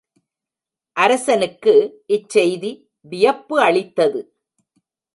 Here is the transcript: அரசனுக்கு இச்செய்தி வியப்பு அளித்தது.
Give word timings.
அரசனுக்கு 0.97 1.75
இச்செய்தி 2.07 2.71
வியப்பு 3.11 3.55
அளித்தது. 3.61 4.21